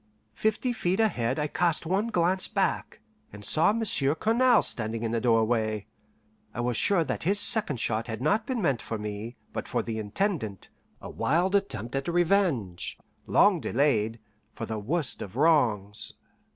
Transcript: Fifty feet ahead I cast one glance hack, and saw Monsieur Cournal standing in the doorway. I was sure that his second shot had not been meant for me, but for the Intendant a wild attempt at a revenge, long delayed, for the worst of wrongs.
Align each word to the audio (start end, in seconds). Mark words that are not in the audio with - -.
Fifty 0.33 0.73
feet 0.73 0.99
ahead 0.99 1.37
I 1.37 1.45
cast 1.45 1.85
one 1.85 2.07
glance 2.07 2.49
hack, 2.55 3.01
and 3.31 3.45
saw 3.45 3.71
Monsieur 3.71 4.15
Cournal 4.15 4.63
standing 4.63 5.03
in 5.03 5.11
the 5.11 5.21
doorway. 5.21 5.85
I 6.55 6.59
was 6.59 6.75
sure 6.75 7.03
that 7.03 7.21
his 7.21 7.39
second 7.39 7.79
shot 7.79 8.07
had 8.07 8.19
not 8.19 8.47
been 8.47 8.63
meant 8.63 8.81
for 8.81 8.97
me, 8.97 9.35
but 9.53 9.67
for 9.67 9.83
the 9.83 9.99
Intendant 9.99 10.69
a 11.03 11.11
wild 11.11 11.53
attempt 11.53 11.95
at 11.95 12.07
a 12.07 12.11
revenge, 12.11 12.97
long 13.27 13.59
delayed, 13.59 14.17
for 14.53 14.65
the 14.65 14.79
worst 14.79 15.21
of 15.21 15.35
wrongs. 15.35 16.13